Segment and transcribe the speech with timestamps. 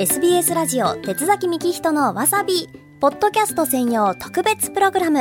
[0.00, 5.20] SBS ラジオ鉄崎幹人のわさびポッドキャスト専用特別プログラム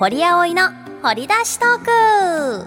[0.00, 0.62] 堀葵の
[1.04, 2.66] 掘り出しトー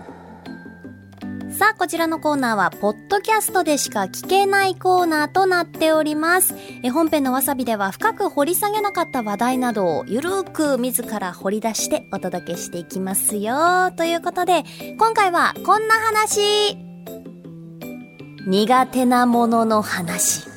[1.51, 6.53] クさあ、こちらのコーナーは、ポッドキャストでしか聞けないコーナーとなっております。
[6.83, 13.91] え本編のわさびでは、深く掘り下げなかった話題などを、ゆるーく自ら掘り出してお届けしていきますよ。
[13.95, 14.63] ということで、
[14.97, 16.77] 今回は、こんな話
[18.47, 20.47] 苦手なものの話。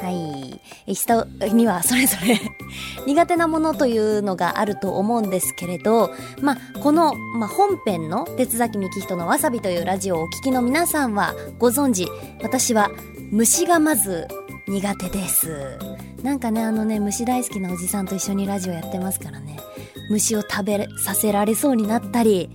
[0.00, 0.94] はい。
[0.94, 2.40] 人にはそれぞれ
[3.06, 6.10] 苦手なものというのがあると思うんですけれど、
[6.40, 12.08] まあ、この、まあ、本編の鉄崎幹人のわさびというラジオをお聞きの皆さんはご存知、
[12.40, 12.90] 私は
[13.32, 14.28] 虫がまず
[14.68, 15.76] 苦手です。
[16.22, 19.58] なんかね、あのね、虫大好きなおじさんと一緒にラジオやってますからね、
[20.08, 22.50] 虫を食べさせられそうになったり、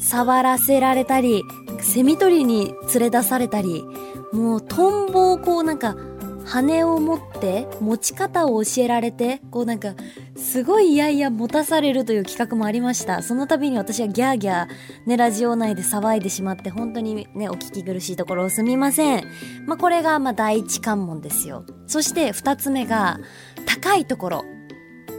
[0.00, 1.42] 触らせられたり、
[1.80, 3.84] セミ取りに連れ出されたり、
[4.32, 5.96] もうトンボをこうなんか
[6.44, 9.94] 羽を持って持ち方を教えられてこうなんか
[10.34, 13.22] すごいいやいや持たされるという企画もありました。
[13.22, 14.68] その度に私はギャーギャー
[15.06, 19.24] ねラジオ内で騒いでしまって本当にねお聞き苦しいところをすみません。
[19.66, 21.64] まあこれがまあ第一関門ですよ。
[21.86, 23.18] そして二つ目が
[23.66, 24.44] 高いところ。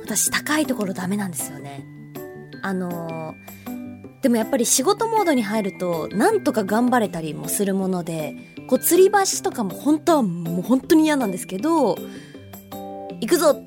[0.02, 1.86] 私高いところダメなんですよね。
[2.64, 3.49] あのー
[4.22, 8.36] でもやっぱり仕事モードに入るとなんとか頑張れたりもするもので
[8.68, 11.96] こう吊り橋とかも本当はもう本当に嫌なんですけど
[13.22, 13.64] 行くぞ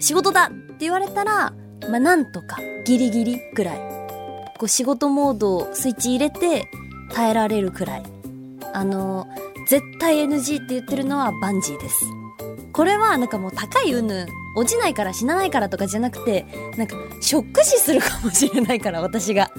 [0.00, 1.52] 仕事だって言われたら
[1.88, 3.78] まあなんとかギリギリくらい
[4.58, 6.68] こう仕事モードをスイッチ入れて
[7.12, 8.02] 耐えられるくらい。
[8.74, 9.28] あの
[9.68, 12.04] 絶対 NG って言ってるのはバンジーです。
[12.72, 19.50] これはなんかもう高い云々落ちないから死なないからとかじゃなくてなんかショック死するかもしれないから私が。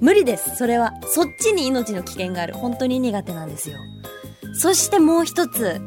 [0.00, 0.56] 無理です。
[0.56, 2.54] それはそっちに命の危険がある。
[2.54, 3.76] 本当に苦手なんですよ。
[4.54, 5.80] そしてもう一つ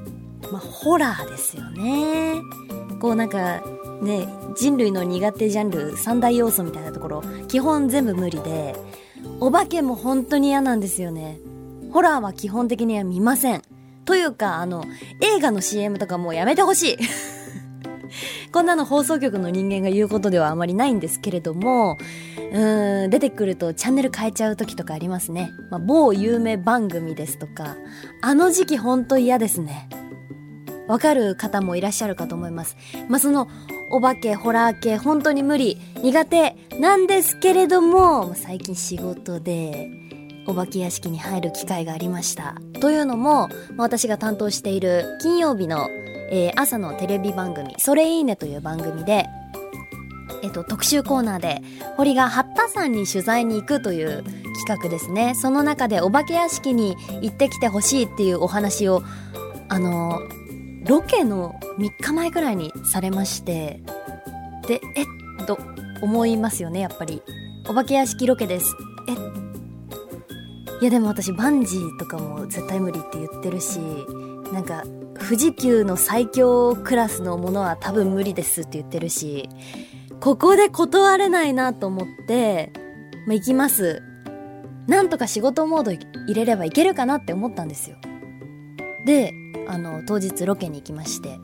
[0.52, 2.42] まあホラーですよね。
[3.02, 3.64] こうなんか
[4.02, 8.76] ね人類の苦手ジャンル三大要素みたいなところ基本全部無理で
[9.40, 11.40] お化けも本当に嫌なんですよね。
[11.92, 13.64] ホラーは基本的には見ません。
[14.06, 14.86] というかあの
[15.22, 16.98] 映画の CM とかもうやめてほしい
[18.52, 21.98] こんなの放送局の人間が言うことではあまりないんですけれども、
[22.52, 25.52] うーん、出てくるとチャンネル変えちゃう時とかありますね。
[25.72, 27.76] まあ、某有名番組ですとか、
[28.22, 29.90] あの時期ほんと嫌ですね。
[30.88, 32.76] わかる方もいらっしゃるかと思います。
[33.08, 33.48] まあ、その、
[33.90, 39.90] お化け、ホラー系、本当に無理、苦手なんですけれども、最近仕事で、
[40.48, 42.56] お化け屋敷に入る機会がありました。
[42.80, 45.90] というのも、私が担当している金曜日の
[46.36, 49.28] えー、朝のテレビ番組、それいいねという番組で、
[50.42, 51.62] えっと、特集コーナーで、
[51.96, 54.24] 堀が八田山に取材に行くという
[54.66, 55.36] 企画ですね。
[55.36, 59.04] その中でお化け屋敷に行ってきてほしいっていうお話を、
[59.70, 60.22] あの、
[60.86, 63.84] ロケの3日前くらいにされまして、
[64.68, 65.60] で、えっと、
[66.02, 67.22] 思いますよね、やっぱり。
[67.70, 68.76] お化け屋敷ロケです。
[69.08, 69.43] え
[70.84, 73.80] いやでも私バンジーとかも絶対無理って言ってるし、
[74.52, 74.84] なんか
[75.18, 79.48] 富士急の最強クラスのものは多分無理ですって言ってるし、
[80.20, 82.74] ここで断れないなと思って、
[83.26, 84.04] まあ、行きます。
[84.88, 87.96] なんとか仕事モード入れればいけるかなって思ったんですよ。
[89.06, 89.32] で、
[89.70, 91.40] あの、当日ロケに行きまして、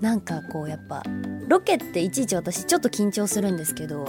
[0.00, 1.02] なんかこうやっぱ、
[1.48, 4.08] ロケっていちいち私ちょっと緊張するんですけど、違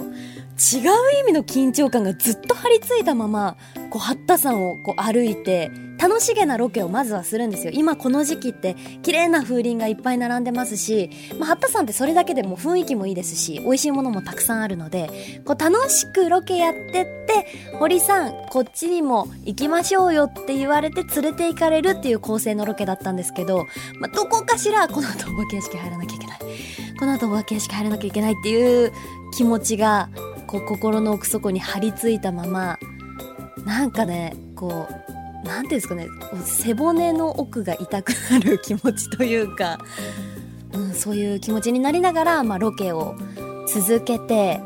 [1.20, 3.56] 意味の緊張感がずっと張り付いたまま、
[3.90, 7.72] こう、八田山をこう歩いて、楽しげなロケをまずはするんですよ。
[7.74, 17.46] 今この時期って綺麗な風鈴がいっぱい並んでますし、まあ、八田さんってそれだけでも雰囲気もいいですし、美味しいものもたくさんあるので、こう楽しくロケやってって、
[17.78, 23.66] 堀さん、こっちにも行きましょうよって言われて連れて行かれるっていう構成のロケだったんですけど、
[24.00, 26.38] まあ、どこかしらこの後お化け屋敷入らなきゃいけない。
[26.98, 28.92] この後お化け屋敷入らなきゃいけないっていう
[29.36, 30.10] 気持ちが、
[30.46, 32.78] こう心の奥底に張り付いたまま、
[33.64, 34.94] なんかね、こう、
[35.44, 36.08] 何ていうんですかね
[36.44, 39.78] 背骨の奥が痛くなる気持ちというか、
[40.72, 43.16] うん、そういう気持ちになりながら、まあ、ロケを
[43.66, 44.60] 続けて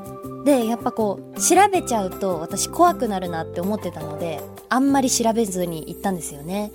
[0.44, 6.72] でやっぱこう調べちゃうと私怖くなるなって思ってたのであんまり調べずに行ったんですよね。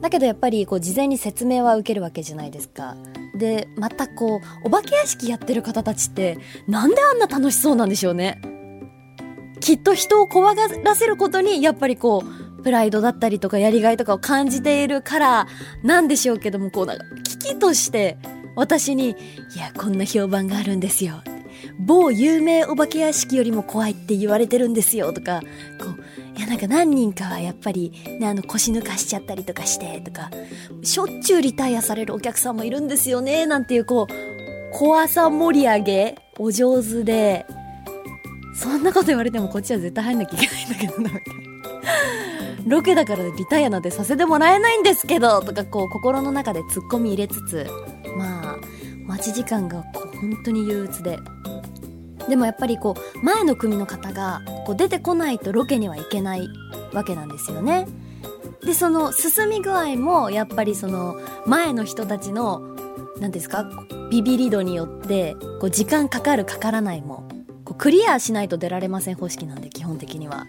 [0.00, 2.96] だけどやっぱりこう事前に説明は受けるわけじゃないですか。
[3.36, 6.38] でまたこうお化け屋敷やってる方たちって
[6.68, 8.40] なんであんな楽しそうなんでしょうね。
[9.60, 15.46] きっと人を怖がらせることにやっぱりこうプライドだったりとかやりがいとかを感じているから
[15.82, 18.16] なんでしょうけども、こうなんか、危機として
[18.54, 21.22] 私に、いや、こんな評判があるんですよ。
[21.78, 25.40] 某有名お化け屋敷よりも怖いって言われてるんですよとか、
[25.78, 30.30] こう、いやなんか何人かはやっぱり、ね、あの腰抜かしちゃったりとかしてとか、
[30.82, 37.46] しょっちゅうリタイアされるお客さんもいるんですよね、なんていうこう、怖さ盛り上げ、お上手で、
[38.54, 41.51] そんなこと言われてもこっちは絶対入んなきゃいけないんだけどな、みたいな。
[42.66, 47.66] ロケだからリタイアなんてさせてもらえないんですけどとかこう心の中でツッコミ入れつつ
[48.16, 48.58] まあ
[49.04, 51.18] 待ち時間がこう本当に憂鬱で。
[52.28, 56.48] でもやっぱりこう前の組の方がこう出てこないとロケには行けない
[56.92, 57.86] わけなんですよね。
[58.64, 62.62] でその進み具合もやっぱりその前の人たちの
[63.18, 63.68] 何ですか
[64.10, 67.28] ビビリ度によってこう時間かかるかからないも
[67.64, 70.46] こうクリアしないと出られません方式なんで基本的には。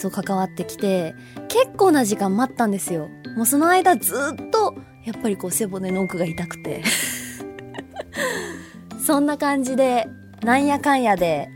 [0.00, 1.14] そう関わってきて
[1.48, 3.10] 結構な時間待ったんですよ。
[3.36, 4.74] もうその間ずっと
[5.04, 6.82] やっぱりこう背骨の奥が痛くて。
[9.04, 10.08] そんな感じで
[10.42, 11.50] なんやかんやで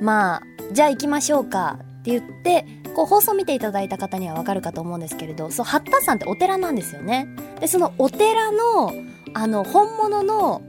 [0.00, 0.42] まあ
[0.72, 2.64] じゃあ行きましょうかって言って
[2.94, 7.28] こう放送見ていただいた方にはわかるかと思うんですけれどそう八田山ってお寺なんですよね。
[7.58, 8.92] でそのお寺の
[9.34, 10.62] あの本物の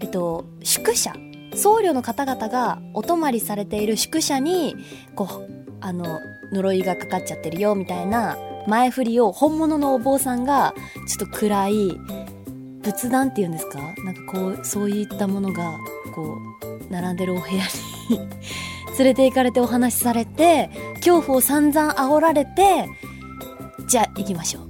[0.00, 1.14] えっと宿舎
[1.54, 4.76] 僧侶の方々がお泊まりされている宿舎に
[5.14, 6.20] こうあの
[6.52, 10.74] 呪いがかかっちゃってるよみたいな前振りを本物のお坊さんが
[11.08, 12.00] ちょっと暗い
[12.82, 13.78] 仏壇っていうんですか？
[14.04, 15.78] なんかこうそういったものが
[16.14, 16.36] こ
[16.88, 17.54] う並んでるお部屋
[18.10, 18.18] に
[18.98, 22.88] 連れて行かれてお話しされて恐怖を散々煽られて
[23.88, 24.66] じゃあ行きましょう。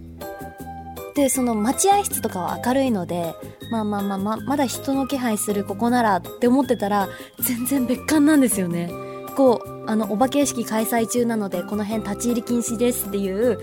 [1.15, 3.35] でその待合室とかは明るいので
[3.71, 7.09] まあまあまあまあまだ人の気配するここならって思ってたら
[7.41, 8.91] 全然別館なんですよね。
[9.37, 13.59] こうあのお化け屋敷開催中なのでこの辺立ち入り禁止ですっていう。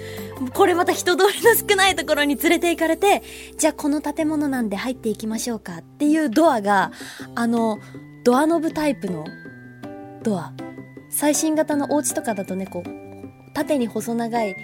[0.54, 3.24] これまた人通りの少ないところに連れて行かれて
[3.58, 6.92] じゃあこの建物なんで入っていきましょうかっていうドアが
[7.36, 7.80] あの
[8.24, 9.26] ドアノブタイプの
[10.24, 10.54] ドア
[11.10, 14.56] 最新型のお家とかだとねこう縦に細長い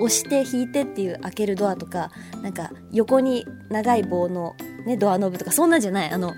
[0.00, 2.10] 押して引いてっていう開けるドアとか
[2.42, 4.54] なんか横に長い棒の
[4.86, 6.10] ねドアノブとかそんなんじゃない。
[6.10, 6.34] あの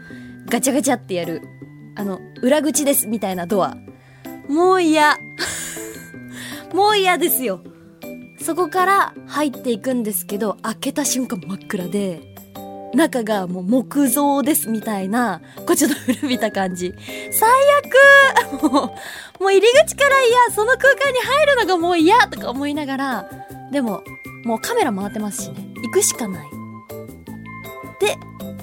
[0.49, 1.43] ガチャガチャってやる
[1.97, 3.77] あの裏口ですみたいなドア。
[4.51, 5.19] もう嫌
[6.75, 7.61] もう嫌ですよ
[8.43, 12.31] そこから入っていくんですけど開けた瞬間真っ暗で
[12.95, 16.93] 中がもう木造ですみたいな、こうちょっと古びた感じ。
[17.31, 17.49] 最
[18.53, 23.31] 悪 もう、もう入り口から嫌その空間に入るのがもう嫌とか思いながら、
[23.71, 24.03] でも、
[24.45, 25.69] もうカメラ回ってますしね。
[25.83, 26.51] 行くしかない。
[28.01, 28.17] で、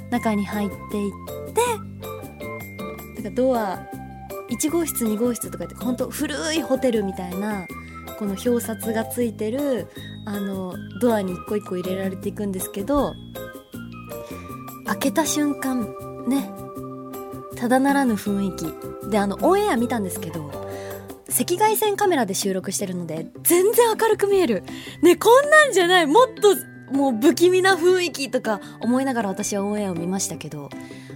[0.10, 1.12] 中に入っていっ
[1.54, 3.80] て、なんかドア、
[4.50, 7.68] 1号室2号室とかってほんと古いホテルみたいな、
[8.18, 9.88] この表札がついてる、
[10.26, 13.14] あの、ドアに一個一個入れられていくんですけど、
[14.88, 15.82] 開けた瞬間
[16.28, 16.50] ね
[17.58, 19.10] ただならぬ雰囲気。
[19.10, 20.52] であのオンエア見たんですけど
[21.30, 24.64] 赤外線カメラで収録してるので全然明るく見える。
[25.02, 26.08] ねこんなんじゃない。
[26.08, 26.56] もっと
[26.94, 30.70] もう不気味な雰囲気とか思いながら私はオンエアを見ましたけど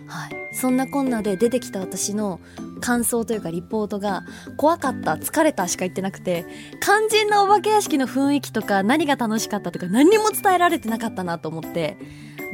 [0.07, 0.53] はい。
[0.53, 2.41] そんなこんなで出てきた私の
[2.81, 4.23] 感想というかリポートが
[4.57, 6.45] 怖かった疲れたしか言ってなくて
[6.81, 11.97] 肝心なお化け屋敷の雰囲気とか何が楽しかったとか何にも伝えられてなかったなと思って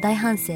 [0.01, 0.53] 大反省。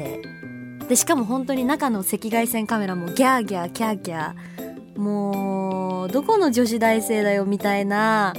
[0.88, 8.34] でしかも本当に中の赤外線カメラもギャーギャーキャーキャーもうどこの女子大生だよみたいな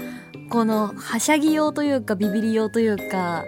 [0.50, 3.44] このはしゃぎ用というかビビり用というか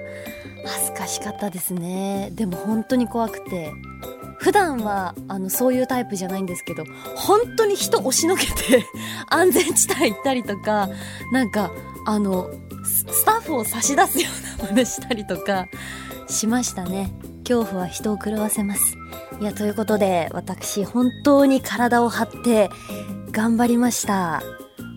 [0.65, 2.32] 恥ずかしかったですね。
[2.34, 3.72] でも本当に怖くて。
[4.46, 6.84] 普段はあのそういうタイプじゃないんですけど
[7.16, 8.86] 本当に人押しのけて
[9.28, 10.88] 安全地帯行ったりとか
[11.32, 11.72] なんか
[12.06, 12.52] あの
[12.84, 15.66] スタッフを差し出すような真似したりとか
[16.28, 18.98] しましたね恐怖は人を狂わせます。
[19.40, 22.72] いや、ということで、私、本当に体を張って
[23.32, 24.42] 頑張りました。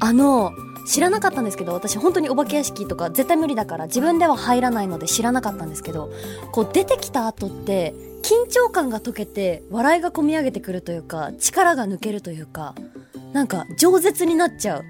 [0.01, 0.53] あの、
[0.89, 6.11] 知らなかったんですけど、私本当にお化け屋敷とか絶対無理だから自分では入らないので知らなかったんですけど、
[6.51, 12.75] こう出てきた後って、緊張感が解けて笑いがこみ上げてくるというか、力が抜けるというか、
[13.35, 14.85] なんか饒舌になっちゃう。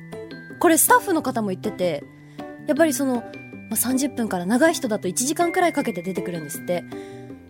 [0.61, 2.05] これスタッフの方も言ってて、
[2.69, 3.23] やっぱりその、ま
[3.73, 6.85] あ、30分から長い人だと1時間くらいかけて出てくるんですって。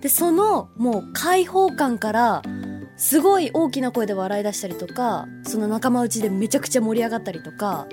[0.01, 2.43] でそのもう開放感から
[2.97, 7.89] すごい大きな声で笑い出したりとかその仲間内でめちゃくちゃ盛り上がったりとか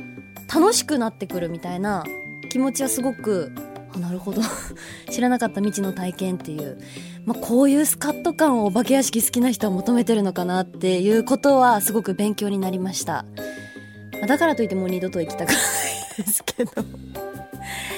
[0.54, 2.06] 楽しくなってくるみたいな
[2.50, 3.52] 気持ちはすごく
[3.96, 4.42] あなるほど。
[5.10, 6.78] 知らなかった未知の体験っていう、
[7.26, 13.26] まあ、こういうスカッと感をお化け屋敷好きな人は求めてるのかなっていうことはすごく勉強になりました。
[14.28, 15.58] だからといってもう二度と行きたくない
[16.18, 16.72] ですけど。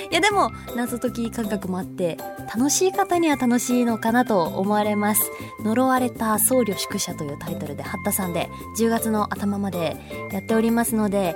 [0.09, 2.17] いやでも謎解き感覚もあって
[2.55, 5.21] 楽しい方には楽しいのかなと思われます。
[5.63, 9.97] 呪われた僧侶宿舎というタイトルで八田さんで10月の頭まで
[10.31, 11.35] やっておりますので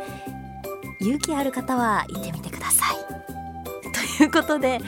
[1.01, 4.17] 勇気ある方は行ってみてください。
[4.17, 4.79] ということで、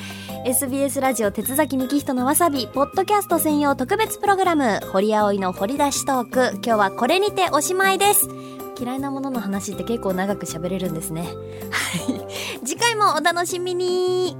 [0.45, 6.51] SBS ラジオ鉄崎幹人のわさび、ポッドキャスト専用特別プログラム、堀葵の掘り出しトーク。
[6.57, 8.29] 今日はこれにておしまいです。
[8.79, 11.23] 嫌いなものの話って結構長く喋れるんですね。
[11.23, 12.65] はい。
[12.65, 14.37] 次回もお楽しみに